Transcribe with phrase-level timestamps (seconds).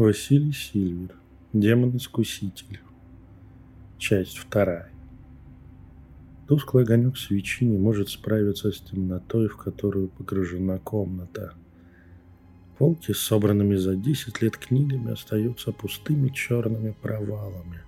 [0.00, 1.14] Василий Сильвер.
[1.52, 2.80] Демон-искуситель.
[3.98, 4.90] Часть вторая.
[6.48, 11.52] Тусклый огонек свечи не может справиться с темнотой, в которую погружена комната.
[12.78, 17.82] Полки собранными за десять лет книгами остаются пустыми черными провалами.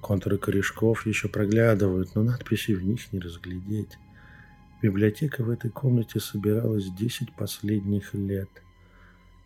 [0.00, 3.98] Контуры корешков еще проглядывают, но надписи в них не разглядеть.
[4.80, 8.48] Библиотека в этой комнате собиралась десять последних лет–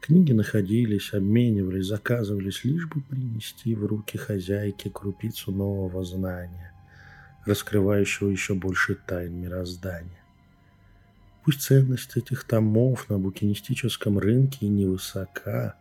[0.01, 6.73] Книги находились, обменивались, заказывались, лишь бы принести в руки хозяйки крупицу нового знания,
[7.45, 10.25] раскрывающего еще больше тайн мироздания.
[11.45, 15.75] Пусть ценность этих томов на букинистическом рынке невысока,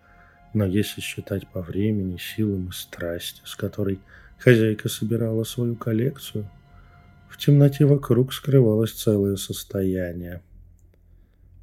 [0.54, 4.00] но если считать по времени, силам и страсти, с которой
[4.38, 6.50] хозяйка собирала свою коллекцию,
[7.30, 10.42] в темноте вокруг скрывалось целое состояние.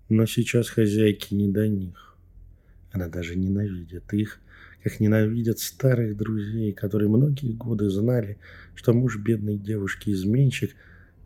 [0.08, 2.05] Но сейчас хозяйки не до них.
[2.97, 4.41] Она даже ненавидит их,
[4.83, 8.38] как ненавидят старых друзей, которые многие годы знали,
[8.75, 10.75] что муж бедной девушки изменщик,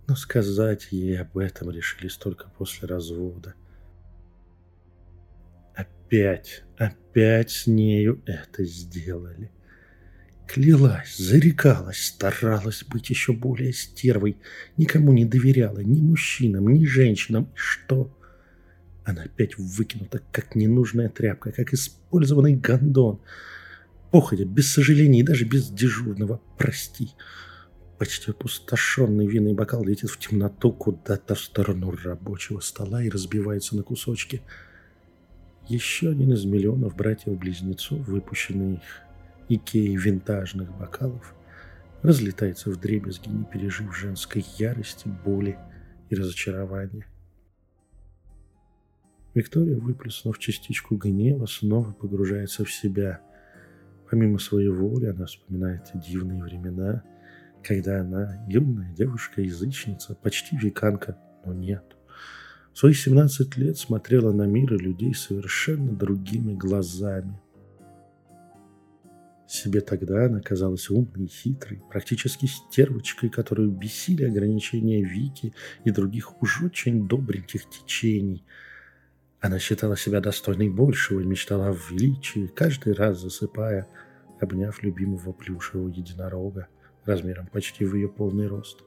[0.08, 3.54] но сказать ей об этом решились только после развода.
[5.76, 9.52] Опять, опять с нею это сделали.
[10.48, 14.38] Клялась, зарекалась, старалась быть еще более стервой,
[14.76, 17.44] никому не доверяла, ни мужчинам, ни женщинам.
[17.44, 18.12] И что?
[19.04, 23.20] Она опять выкинута, как ненужная тряпка, как использованный гондон.
[24.10, 27.10] Походя, без сожалений и даже без дежурного «прости».
[27.98, 33.82] Почти опустошенный винный бокал летит в темноту куда-то в сторону рабочего стола и разбивается на
[33.82, 34.42] кусочки.
[35.68, 38.80] Еще один из миллионов братьев-близнецов, выпущенный их
[39.50, 41.34] Икеей винтажных бокалов,
[42.02, 45.58] разлетается в дребезги, не пережив женской ярости, боли
[46.08, 47.06] и разочарования.
[49.34, 53.20] Виктория, выплеснув частичку гнева, снова погружается в себя.
[54.10, 57.04] Помимо своей воли, она вспоминает дивные времена,
[57.62, 61.84] когда она, юная девушка-язычница, почти веканка, но нет.
[62.72, 67.40] В свои 17 лет смотрела на мир и людей совершенно другими глазами.
[69.46, 75.52] Себе тогда она казалась умной и хитрой, практически стервочкой, которую бесили ограничения Вики
[75.84, 78.44] и других уж очень добреньких течений–
[79.40, 83.88] она считала себя достойной большего и мечтала о величии, каждый раз засыпая,
[84.38, 86.68] обняв любимого плюшевого единорога
[87.04, 88.82] размером почти в ее полный рост.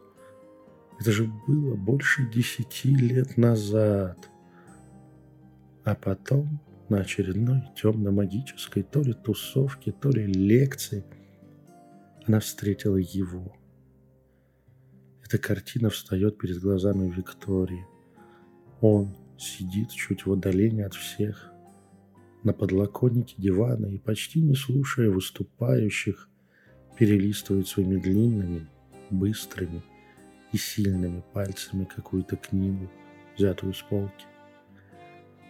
[1.00, 4.30] Это же было больше десяти лет назад.
[5.84, 11.04] А потом на очередной темно-магической то ли тусовке, то ли лекции
[12.26, 13.56] она встретила его.
[15.26, 17.86] Эта картина встает перед глазами Виктории.
[18.82, 21.52] Он, сидит чуть в отдалении от всех,
[22.44, 26.30] на подлокотнике дивана и, почти не слушая выступающих,
[26.98, 28.68] перелистывает своими длинными,
[29.10, 29.82] быстрыми
[30.52, 32.90] и сильными пальцами какую-то книгу,
[33.38, 34.26] взятую с полки.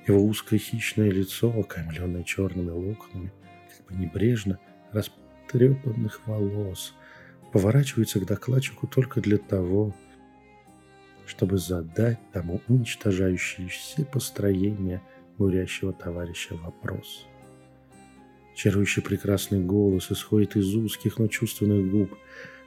[0.08, 3.31] Его узкое хищное лицо, окаймленное черными локонами,
[3.75, 4.60] как бы небрежно
[4.92, 6.94] растрепанных волос,
[7.52, 9.96] поворачивается к докладчику только для того,
[11.25, 15.01] чтобы задать тому уничтожающий все построения
[15.38, 17.25] бурящего товарища вопрос.
[18.56, 22.16] Чарующий прекрасный голос исходит из узких, но чувственных губ,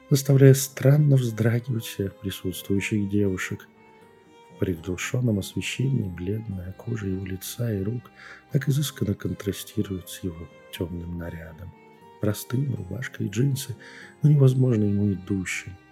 [0.09, 3.67] заставляя странно вздрагивать всех присутствующих девушек.
[4.55, 8.11] В приглушенном освещении бледная кожа его лица и рук
[8.51, 11.71] так изысканно контрастирует с его темным нарядом.
[12.19, 13.75] Простым, рубашка и джинсы,
[14.23, 15.73] но невозможно ему идущим–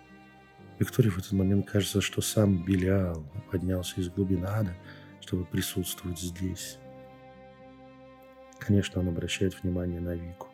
[0.79, 4.75] Виктории в этот момент кажется, что сам Белиал поднялся из глубины ада,
[5.21, 6.77] чтобы присутствовать здесь.
[8.59, 10.47] Конечно, он обращает внимание на Вику.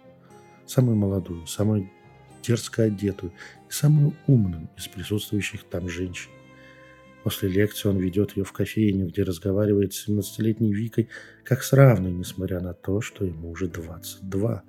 [0.65, 1.89] Самую молодую, самую
[2.43, 3.33] дерзко одетую
[3.69, 6.29] и самую умную из присутствующих там женщин.
[7.23, 11.09] После лекции он ведет ее в кофейню, где разговаривает с 17-летней Викой
[11.43, 14.63] как с равной, несмотря на то, что ему уже 22.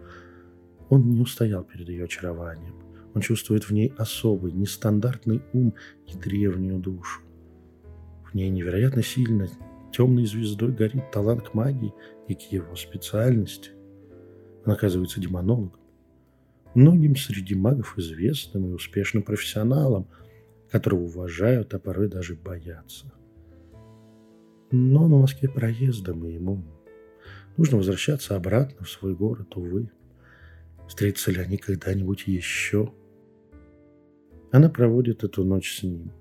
[0.90, 2.91] Он не устоял перед ее очарованием.
[3.14, 5.74] Он чувствует в ней особый, нестандартный ум
[6.06, 7.20] и древнюю душу.
[8.24, 9.48] В ней невероятно сильно
[9.92, 11.92] темной звездой горит талант к магии
[12.28, 13.70] и к его специальности.
[14.64, 15.78] Он оказывается демонологом.
[16.74, 20.08] Многим среди магов известным и успешным профессионалом,
[20.70, 23.12] которого уважают, а порой даже боятся.
[24.70, 26.64] Но на Москве проездом, и ему
[27.58, 29.90] нужно возвращаться обратно в свой город, увы.
[30.88, 32.94] Встретятся ли они когда-нибудь еще?
[34.52, 36.12] Она проводит эту ночь с ним.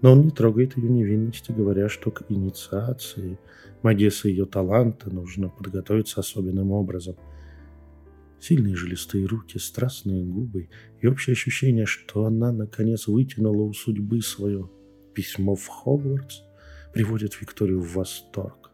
[0.00, 3.38] Но он не трогает ее невинности, говоря, что к инициации
[3.82, 7.16] Магесса ее таланта нужно подготовиться особенным образом.
[8.40, 10.70] Сильные жилистые руки, страстные губы
[11.02, 14.70] и общее ощущение, что она, наконец, вытянула у судьбы свое
[15.14, 16.40] письмо в Хогвартс,
[16.94, 18.70] приводит Викторию в восторг.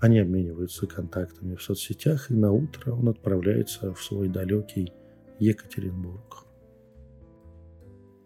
[0.00, 4.92] Они обмениваются контактами в соцсетях, и на утро он отправляется в свой далекий
[5.38, 6.44] Екатеринбург.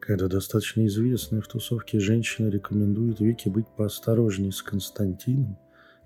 [0.01, 5.59] Когда достаточно известная в тусовке женщина рекомендует Вике быть поосторожней с Константином,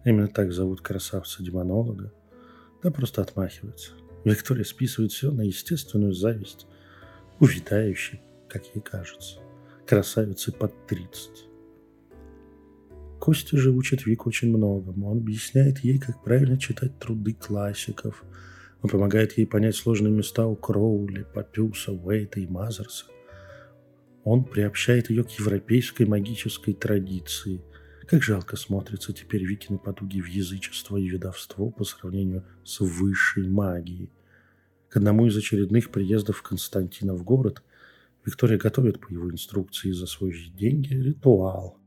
[0.05, 2.13] именно так зовут красавца-демонолога,
[2.83, 3.93] да просто отмахивается.
[4.25, 6.67] Виктория списывает все на естественную зависть,
[7.41, 9.41] увядающей, как ей кажется,
[9.87, 11.49] красавицы под 30.
[13.21, 15.11] Костя же учит Вику очень многому.
[15.11, 18.23] Он объясняет ей, как правильно читать труды классиков.
[18.85, 23.07] Он помогает ей понять сложные места у Кроули, Папюса, Уэйта и Мазерса.
[24.25, 27.63] Он приобщает ее к европейской магической традиции.
[28.07, 34.13] Как жалко смотрятся теперь Викины потуги в язычество и ведовство по сравнению с высшей магией.
[34.91, 37.63] К одному из очередных приездов Константина в город
[38.27, 41.79] Виктория готовит по его инструкции за свои деньги ритуал–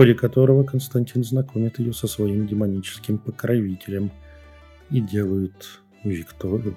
[0.00, 4.10] ходе которого Константин знакомит ее со своим демоническим покровителем
[4.88, 6.74] и делает Викторию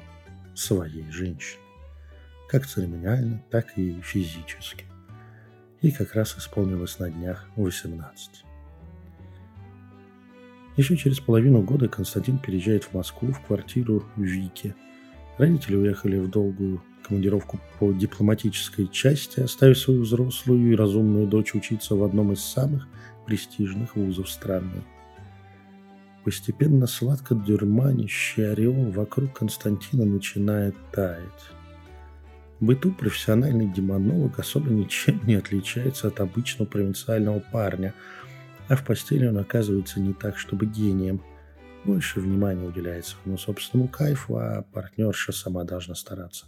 [0.53, 1.63] своей женщиной.
[2.49, 4.83] Как церемониально, так и физически.
[5.79, 8.43] И как раз исполнилось на днях 18.
[10.75, 14.75] Еще через половину года Константин переезжает в Москву в квартиру Вики.
[15.37, 21.95] Родители уехали в долгую командировку по дипломатической части, оставив свою взрослую и разумную дочь учиться
[21.95, 22.85] в одном из самых
[23.25, 24.83] престижных вузов страны.
[26.23, 31.51] Постепенно сладко дурманящий ореол вокруг Константина начинает таять.
[32.59, 37.93] В быту профессиональный демонолог особо ничем не отличается от обычного провинциального парня,
[38.69, 41.21] а в постели он оказывается не так, чтобы гением.
[41.83, 46.45] Больше внимания уделяет своему собственному кайфу, а партнерша сама должна стараться.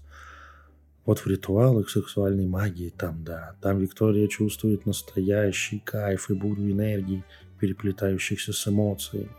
[1.06, 7.24] Вот в ритуалах сексуальной магии там, да, там Виктория чувствует настоящий кайф и бурю энергии,
[7.60, 9.30] переплетающихся с эмоциями.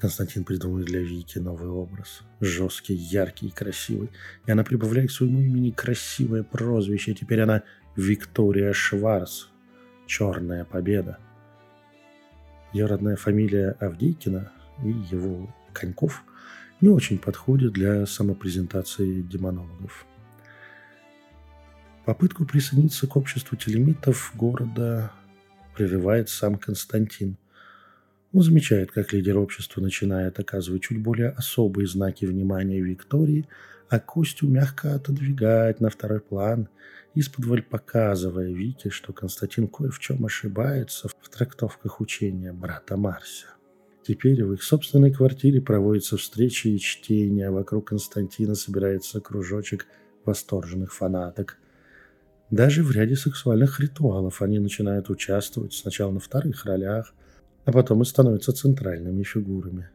[0.00, 2.22] Константин придумывает для Вики новый образ.
[2.40, 4.10] Жесткий, яркий и красивый.
[4.44, 7.14] И она прибавляет к своему имени красивое прозвище.
[7.14, 7.62] Теперь она
[7.96, 9.46] Виктория Шварц.
[10.06, 11.18] Черная победа.
[12.74, 14.52] Ее родная фамилия Авдейкина
[14.84, 16.24] и его Коньков–
[16.80, 20.06] не очень подходит для самопрезентации демонологов.
[22.04, 25.10] Попытку присоединиться к обществу телемитов города
[25.74, 27.36] прерывает сам Константин.
[28.32, 33.48] Он замечает, как лидер общества начинает оказывать чуть более особые знаки внимания Виктории,
[33.88, 36.68] а Костю мягко отодвигает на второй план,
[37.14, 43.46] из-под показывая Вике, что Константин кое в чем ошибается в трактовках учения брата Марся.
[44.06, 47.50] Теперь в их собственной квартире проводятся встречи и чтения.
[47.50, 49.86] Вокруг Константина собирается кружочек
[50.26, 51.56] восторженных фанаток.
[52.50, 57.14] Даже в ряде сексуальных ритуалов они начинают участвовать сначала на вторых ролях,
[57.64, 59.88] а потом и становятся центральными фигурами.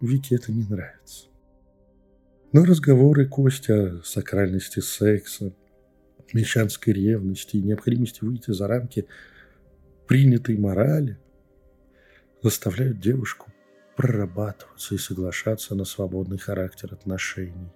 [0.00, 1.26] Вике это не нравится.
[2.52, 5.52] Но разговоры Кости о сакральности секса,
[6.32, 9.06] мещанской ревности и необходимости выйти за рамки
[10.06, 11.18] принятой морали–
[12.42, 13.52] заставляют девушку
[13.96, 17.72] прорабатываться и соглашаться на свободный характер отношений.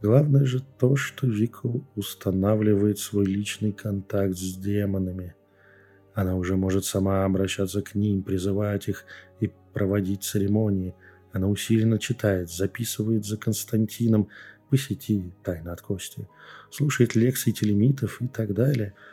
[0.00, 5.34] Главное же то, что Вика устанавливает свой личный контакт с демонами.
[6.14, 9.04] Она уже может сама обращаться к ним, призывать их
[9.40, 10.94] и проводить церемонии.
[11.32, 14.28] Она усиленно читает, записывает за Константином
[14.70, 16.28] по сети «Тайна от Кости»,
[16.70, 18.94] слушает лекции телемитов и так далее–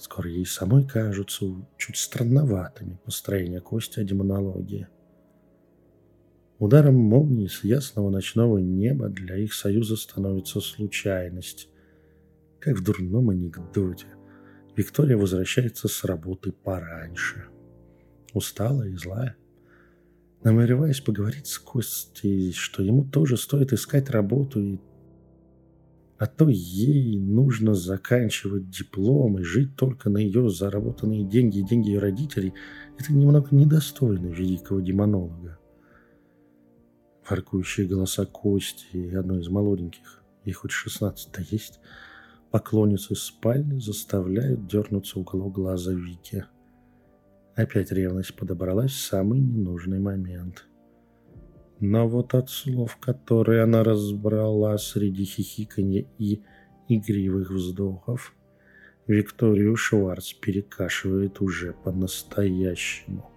[0.00, 1.44] Скоро ей самой кажутся
[1.76, 4.88] чуть странноватыми построения кости о демонологии.
[6.58, 11.68] Ударом молнии с ясного ночного неба для их союза становится случайность.
[12.60, 14.06] Как в дурном анекдоте.
[14.74, 17.48] Виктория возвращается с работы пораньше.
[18.32, 19.36] Усталая и злая.
[20.42, 24.78] Намереваясь поговорить с Костей, что ему тоже стоит искать работу и
[26.20, 31.88] а то ей нужно заканчивать диплом и жить только на ее заработанные деньги и деньги
[31.88, 32.52] ее родителей.
[32.98, 35.58] Это немного недостойно великого демонолога.
[37.22, 41.80] Фаркующие голоса Кости и одной из молоденьких, ей хоть 16-то есть,
[42.50, 46.44] поклонницы спальни заставляют дернуться уголок глаза Вики.
[47.54, 50.66] Опять ревность подобралась в самый ненужный момент.
[51.80, 56.42] Но вот от слов, которые она разбрала среди хихиканья и
[56.88, 58.34] игривых вздохов,
[59.06, 63.30] Викторию Шварц перекашивает уже по-настоящему.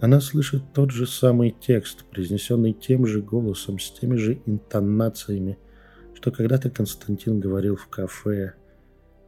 [0.00, 5.56] Она слышит тот же самый текст, произнесенный тем же голосом, с теми же интонациями,
[6.12, 8.54] что когда-то Константин говорил в кафе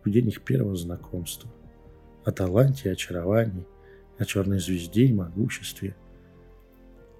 [0.05, 1.50] в день их первого знакомства.
[2.25, 3.67] О таланте очаровании,
[4.19, 5.97] о черной звезде и могуществе.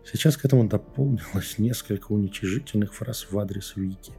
[0.07, 4.13] Сейчас к этому дополнилось несколько уничижительных фраз в адрес Вики,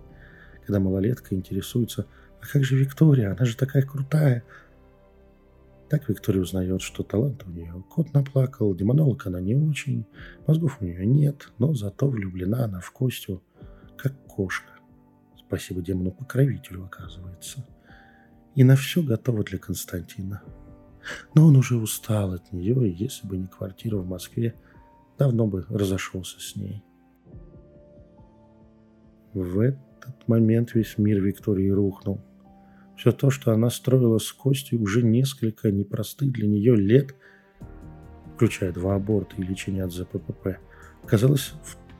[0.65, 2.06] когда малолетка интересуется
[2.41, 3.32] «А как же Виктория?
[3.32, 4.44] Она же такая крутая!»
[5.89, 7.84] Так Виктория узнает, что талант у нее.
[7.89, 10.06] Кот наплакал, демонолог она не очень,
[10.46, 13.41] мозгов у нее нет, но зато влюблена она в Костю,
[13.98, 14.74] как кошка.
[15.38, 17.65] Спасибо демону-покровителю, оказывается.
[18.56, 20.41] И на все готово для Константина.
[21.34, 24.56] Но он уже устал от нее, и если бы не квартира в Москве,
[25.18, 26.84] давно бы разошелся с ней.
[29.34, 32.22] В этот момент весь мир Виктории рухнул.
[32.96, 37.16] Все то, что она строила с Костей уже несколько непростых для нее лет,
[38.36, 40.60] включая два аборта и лечение от ЗППП,
[41.04, 41.54] оказалось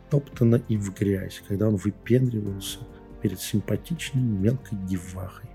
[0.08, 2.80] втоптано и в грязь, когда он выпендривался
[3.22, 5.50] перед симпатичной мелкой девахой.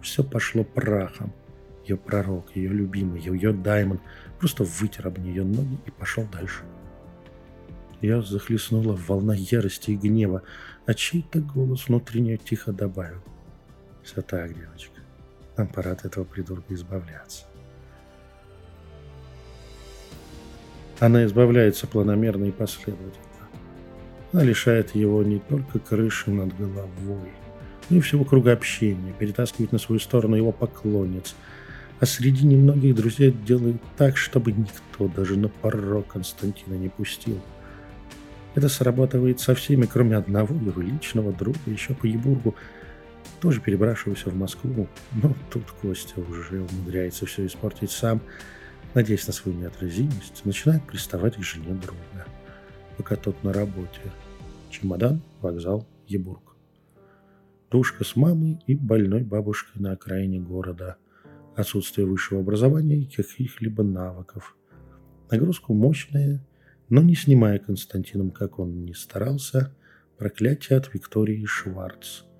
[0.00, 1.32] Все пошло прахом.
[1.84, 4.00] Ее пророк, ее любимый, ее даймон
[4.38, 6.62] просто вытер об нее ноги и пошел дальше.
[8.00, 10.42] Я захлестнула волна ярости и гнева,
[10.86, 13.22] а чей-то голос внутри нее тихо добавил.
[14.02, 15.00] Все так, девочка.
[15.56, 17.44] Нам пора от этого придурка избавляться.
[20.98, 23.26] Она избавляется планомерно и последовательно.
[24.32, 27.30] Она лишает его не только крыши над головой,
[27.90, 31.34] но и всего круга общения, перетаскивает на свою сторону его поклонниц,
[32.02, 37.40] а среди немногих друзей делает так, чтобы никто даже на порог Константина не пустил.
[38.56, 42.56] Это срабатывает со всеми, кроме одного его личного друга, еще по Ебургу,
[43.40, 48.20] тоже перебравшегося в Москву, но тут Костя уже умудряется все испортить сам,
[48.94, 52.26] надеясь на свою неотразимость, начинает приставать к жене друга,
[52.96, 54.00] пока тот на работе.
[54.70, 56.56] Чемодан, вокзал, Ебург.
[57.70, 60.96] Душка с мамой и больной бабушкой на окраине города.
[61.56, 64.56] Отсутствие высшего образования и каких-либо навыков.
[65.30, 66.44] Нагрузку мощная,
[66.88, 69.74] но не снимая Константином, как он ни старался,
[70.18, 72.22] проклятие от Виктории Шварц–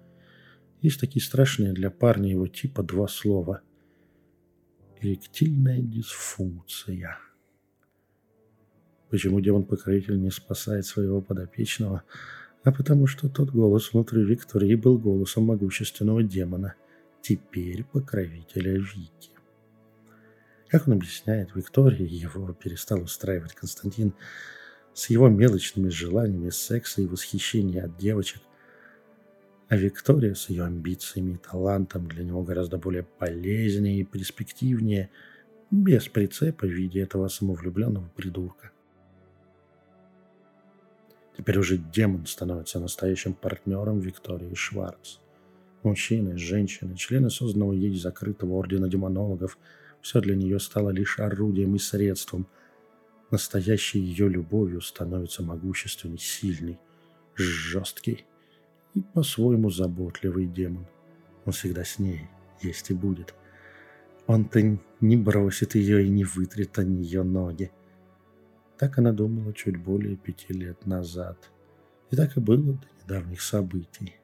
[0.82, 3.62] есть такие страшные для парня его типа два слова.
[5.00, 7.18] Эректильная дисфункция.
[9.08, 12.02] Почему демон-покровитель не спасает своего подопечного?
[12.64, 16.74] А потому что тот голос внутри Виктории был голосом могущественного демона,
[17.22, 19.30] теперь покровителя Вики.
[20.68, 24.14] Как он объясняет, Виктория его перестал устраивать Константин
[24.94, 28.42] с его мелочными желаниями секса и восхищения от девочек,
[29.68, 35.10] а Виктория с ее амбициями и талантом для него гораздо более полезнее и перспективнее,
[35.70, 38.70] без прицепа в виде этого самовлюбленного придурка.
[41.36, 45.16] Теперь уже демон становится настоящим партнером Виктории Шварц.
[45.82, 49.58] Мужчины, женщины, члены созданного ей закрытого ордена демонологов–
[50.02, 52.46] все для нее стало лишь орудием и средством.
[53.30, 56.78] Настоящей ее любовью становится могущественный, сильный,
[57.36, 58.26] жесткий
[58.94, 60.86] и по-своему заботливый демон.
[61.46, 62.28] Он всегда с ней,
[62.60, 63.34] есть и будет.
[64.26, 67.70] Он-то не бросит ее и не вытрет о нее ноги.
[68.76, 71.50] Так она думала чуть более пяти лет назад.
[72.10, 74.14] И так и было до недавних событий.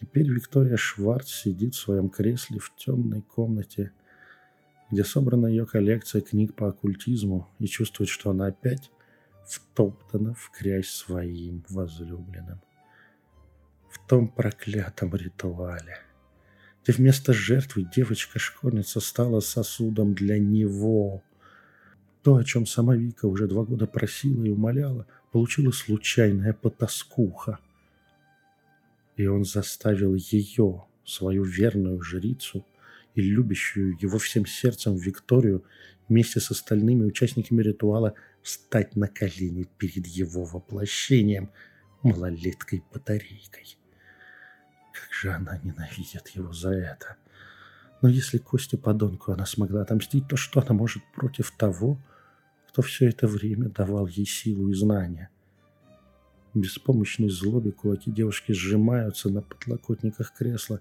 [0.00, 3.90] Теперь Виктория Шварц сидит в своем кресле в темной комнате,
[4.92, 8.92] где собрана ее коллекция книг по оккультизму и чувствует, что она опять
[9.44, 12.60] втоптана в грязь своим возлюбленным.
[13.90, 15.98] В том проклятом ритуале,
[16.82, 21.24] где вместо жертвы девочка-школьница стала сосудом для него.
[22.22, 27.58] То, о чем сама Вика уже два года просила и умоляла, получила случайная потаскуха.
[29.18, 32.64] И он заставил ее, свою верную жрицу
[33.14, 35.62] и любящую его всем сердцем Викторию,
[36.08, 41.50] вместе с остальными участниками ритуала– встать на колени перед его воплощением,
[42.02, 43.76] малолеткой-батарейкой.
[44.92, 47.16] Как же она ненавидит его за это.
[48.00, 52.00] Но если Костю подонку она смогла отомстить, то что она может против того,
[52.68, 55.28] кто все это время давал ей силу и знания?
[56.54, 60.80] Беспомощной злобе кулаки девушки сжимаются на подлокотниках кресла,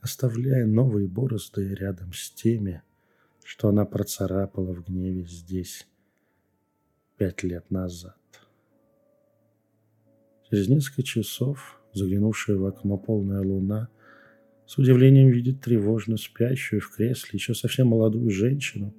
[0.00, 2.82] оставляя новые борозды рядом с теми,
[3.44, 5.86] что она процарапала в гневе здесь
[7.16, 8.16] пять лет назад.
[10.48, 13.88] Через несколько часов заглянувшая в окно полная луна
[14.66, 18.94] с удивлением видит тревожно спящую в кресле еще совсем молодую женщину,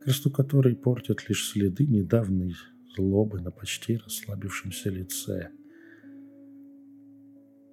[0.00, 2.54] красоту которой портят лишь следы недавней
[2.96, 5.50] злобы на почти расслабившемся лице.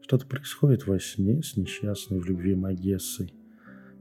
[0.02, 3.34] Что-то происходит во сне с несчастной в любви Магессой.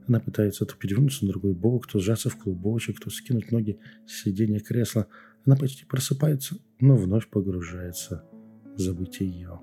[0.09, 4.23] Она пытается то перевернуться на другой бок, то сжаться в клубочек, то скинуть ноги с
[4.23, 5.07] сиденья кресла.
[5.47, 8.25] Она почти просыпается, но вновь погружается
[8.75, 9.61] в забытие.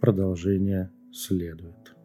[0.00, 1.97] Продолжение следует.